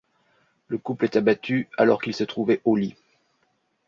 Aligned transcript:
Le 0.67 0.79
couple 0.79 1.05
est 1.05 1.15
abattu 1.15 1.69
alors 1.77 2.01
qu'il 2.01 2.15
se 2.15 2.23
trouvait 2.23 2.59
au 2.65 2.75
lit. 2.75 2.95